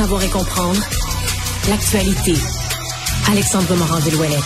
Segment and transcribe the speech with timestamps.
[0.00, 0.80] Savoir et comprendre
[1.68, 2.32] l'actualité.
[3.30, 4.38] Alexandre Morand-Villouellette.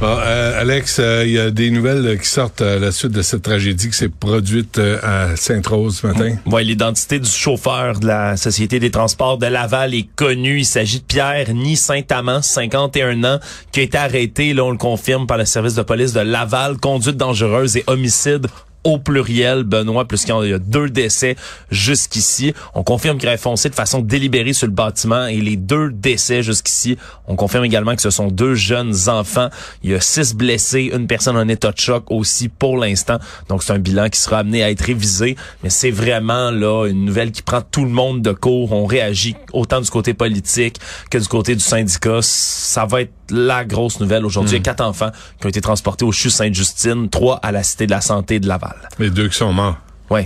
[0.00, 3.20] Bon, euh, Alex, euh, il y a des nouvelles qui sortent à la suite de
[3.20, 6.34] cette tragédie qui s'est produite euh, à Sainte-Rose ce matin.
[6.46, 10.60] Ouais, l'identité du chauffeur de la Société des transports de Laval est connue.
[10.60, 13.38] Il s'agit de Pierre Ni Saint-Amand, 51 ans,
[13.70, 16.78] qui a été arrêté, là, on le confirme, par le service de police de Laval,
[16.78, 18.46] conduite dangereuse et homicide
[18.86, 21.34] au pluriel, Benoît, puisqu'il y a deux décès
[21.72, 22.54] jusqu'ici.
[22.72, 26.44] On confirme qu'il aurait foncé de façon délibérée sur le bâtiment et les deux décès
[26.44, 29.48] jusqu'ici, on confirme également que ce sont deux jeunes enfants.
[29.82, 33.18] Il y a six blessés, une personne en état de choc aussi pour l'instant.
[33.48, 37.04] Donc c'est un bilan qui sera amené à être révisé, mais c'est vraiment là une
[37.04, 38.72] nouvelle qui prend tout le monde de court.
[38.72, 40.78] On réagit autant du côté politique
[41.10, 42.20] que du côté du syndicat.
[42.22, 44.52] Ça va être la grosse nouvelle aujourd'hui.
[44.52, 45.10] Il y a quatre enfants
[45.40, 48.46] qui ont été transportés au CHU Sainte-Justine, trois à la Cité de la Santé de
[48.46, 48.75] Laval.
[48.98, 49.78] Les deux qui sont morts.
[50.10, 50.22] Oui.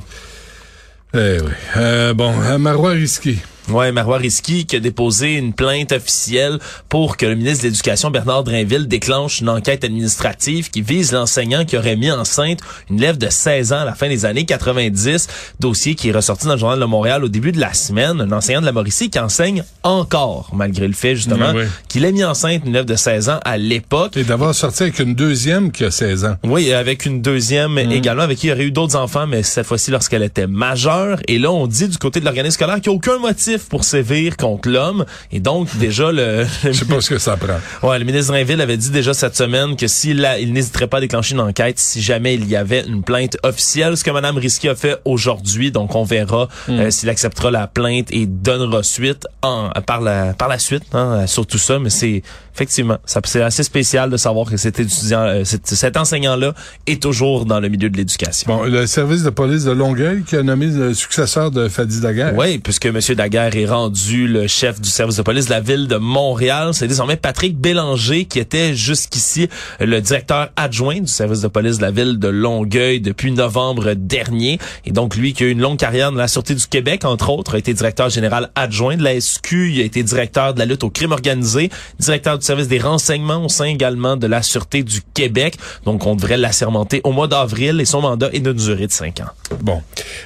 [1.15, 1.53] Eh oui.
[1.77, 3.39] Euh, bon, euh, Marois Risky.
[3.71, 8.11] Ouais, Marois Risky qui a déposé une plainte officielle pour que le ministre de l'Éducation,
[8.11, 13.19] Bernard Drinville, déclenche une enquête administrative qui vise l'enseignant qui aurait mis enceinte une élève
[13.19, 15.29] de 16 ans à la fin des années 90.
[15.61, 18.21] Dossier qui est ressorti dans le Journal de Montréal au début de la semaine.
[18.21, 21.53] Un enseignant de la Mauricie qui enseigne encore, malgré le fait, justement,
[21.89, 24.17] qu'il ait mis enceinte une élève de 16 ans à l'époque.
[24.17, 26.37] Et d'avoir sorti avec une deuxième qui a 16 ans.
[26.45, 27.93] Oui, avec une deuxième Mm.
[27.93, 31.19] également, avec qui il y aurait eu d'autres enfants, mais cette fois-ci lorsqu'elle était majeure.
[31.29, 33.84] Et là, on dit du côté de l'organisme scolaire qu'il n'y a aucun motif pour
[33.84, 35.05] sévir contre l'homme.
[35.33, 36.47] Et donc, déjà, le...
[36.64, 37.89] Je sais pas ce que ça prend.
[37.89, 41.00] Ouais, le ministre Drainville avait dit déjà cette semaine que s'il il n'hésiterait pas à
[41.00, 44.69] déclencher une enquête si jamais il y avait une plainte officielle, ce que Mme Risky
[44.69, 45.70] a fait aujourd'hui.
[45.70, 50.49] Donc, on verra euh, s'il acceptera la plainte et donnera suite en, par la par
[50.49, 51.78] la suite hein, sur tout ça.
[51.78, 52.22] Mais c'est
[52.60, 56.53] effectivement, ça c'est assez spécial de savoir que cet étudiant, euh, cet, cet enseignant-là
[56.87, 58.54] est toujours dans le milieu de l'éducation.
[58.54, 62.34] Bon, le service de police de Longueuil qui a nommé le successeur de Fadi Daguerre.
[62.37, 62.99] Oui, puisque M.
[63.16, 66.75] Daguerre est rendu le chef du service de police de la ville de Montréal.
[66.75, 69.49] C'est désormais Patrick Bélanger qui était jusqu'ici
[69.81, 74.59] le directeur adjoint du service de police de la ville de Longueuil depuis novembre dernier.
[74.84, 77.31] Et donc, lui qui a eu une longue carrière dans la Sûreté du Québec, entre
[77.31, 79.70] autres, a été directeur général adjoint de la SQ.
[79.72, 83.44] Il a été directeur de la lutte au crime organisé, directeur du service des renseignements
[83.44, 85.56] au sein également de la Sûreté du Québec.
[85.84, 89.21] Donc, on devrait l'assermenter au mois d'avril et son mandat est d'une durée de cinq
[89.21, 89.31] ans.
[89.61, 89.83] Bon.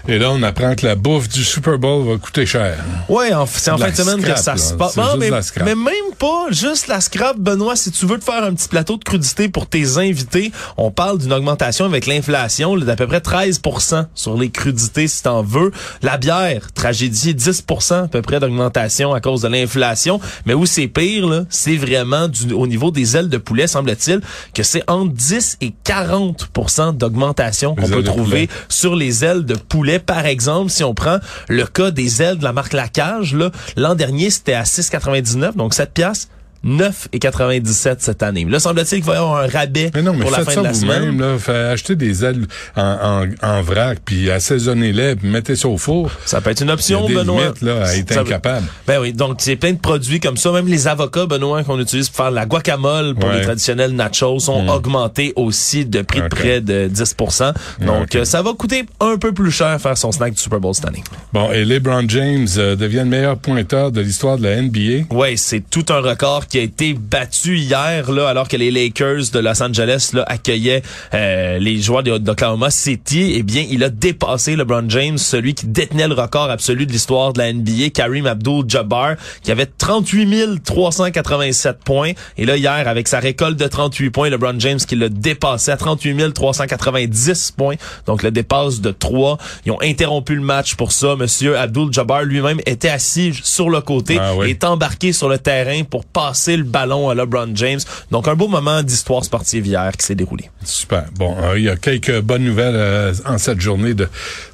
[0.08, 2.76] Et là, on apprend que la bouffe du Super Bowl va coûter cher.
[3.10, 4.96] Ouais, en- c'est en fin de semaine scrap, que ça se passe.
[4.96, 7.76] Non, mais, même pas juste la scrap, Benoît.
[7.76, 11.18] Si tu veux te faire un petit plateau de crudité pour tes invités, on parle
[11.18, 15.72] d'une augmentation avec l'inflation d'à peu près 13% sur les crudités, si t'en veux.
[16.02, 20.20] La bière, tragédie, 10 à peu près d'augmentation à cause de l'inflation.
[20.46, 24.20] Mais où c'est pire, c'est vraiment du, au niveau des ailes de poulet, semble-t-il,
[24.52, 28.48] que c'est entre 10 et 40% d'augmentation qu'on peut trouver poulet.
[28.68, 29.98] sur les ailes de poulet.
[29.98, 33.36] Par exemple, si on prend le cas des ailes de la marque Lacage,
[33.76, 36.28] l'an dernier, c'était à 6,99, donc 7 piastres.
[36.64, 38.46] 9,97 cette année.
[38.48, 40.60] Là, semble-t-il qu'il va y avoir un rabais Mais non, mais pour la fin ça
[40.60, 41.20] de la vous-même, semaine.
[41.20, 41.38] là.
[41.38, 46.10] Fait acheter des ailes en, en, en vrac, puis assaisonnez-les, puis mettez ça au four.
[46.24, 47.42] Ça peut être une Il y a option, des Benoît.
[47.42, 48.66] limites, là, à être Ça- incapable.
[48.86, 50.52] Ben oui, donc c'est plein de produits comme ça.
[50.52, 53.38] Même les avocats, Benoît, qu'on utilise pour faire la guacamole, pour Ouais.
[53.38, 57.52] les traditionnels nachos, ont augmenté aussi de prix de près de 10%
[57.84, 60.74] Donc, euh, ça va coûter un peu plus cher faire son snack du Super Bowl
[60.74, 61.02] cette année.
[61.32, 65.14] Bon, et LeBron James euh, devient le meilleur pointeur de l'histoire de la NBA.
[65.14, 69.30] Ouais, c'est tout un record qui a été battu hier, là, alors que les Lakers
[69.32, 70.82] de Los Angeles là, accueillaient
[71.12, 73.32] euh, les joueurs de- d'Oklahoma City.
[73.34, 77.32] Eh bien, il a dépassé LeBron James, celui qui détenait le record absolu de l'histoire
[77.32, 82.12] de la NBA, Karim Abdul-Jabbar, qui avait 38 387 points.
[82.38, 85.76] Et là, hier, avec sa récolte de 38 points, LeBron James qui l'a dépassé à
[85.76, 87.74] 38 390 points.
[88.06, 89.38] Donc, le dépasse de 3.
[89.66, 91.16] Ils ont interrompu le match pour ça.
[91.16, 94.46] Monsieur Abdul-Jabbar lui-même était assis sur le côté Ah oui.
[94.46, 97.80] et est embarqué sur le terrain pour passer le ballon à LeBron James.
[98.10, 100.50] Donc, un beau moment d'histoire sportive hier qui s'est déroulé.
[100.64, 101.04] Super.
[101.16, 104.08] Bon, euh, il y a quelques bonnes nouvelles euh, en cette journée de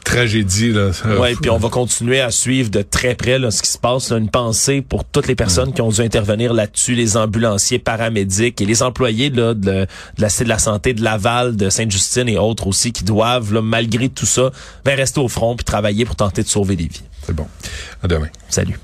[0.05, 0.73] tragédie.
[0.73, 0.91] Là.
[1.07, 3.79] Euh, Ouais, puis on va continuer à suivre de très près là, ce qui se
[3.79, 4.11] passe.
[4.11, 4.17] là.
[4.19, 8.65] une pensée pour toutes les personnes qui ont dû intervenir là-dessus, les ambulanciers, paramédics et
[8.67, 9.87] les employés là, de, de
[10.19, 13.63] la Cité de la santé de Laval, de Sainte-Justine et autres aussi qui doivent, là,
[13.63, 14.51] malgré tout ça,
[14.85, 17.03] ben, rester au front puis travailler pour tenter de sauver des vies.
[17.27, 17.47] C'est bon.
[18.03, 18.29] À demain.
[18.49, 18.79] Salut.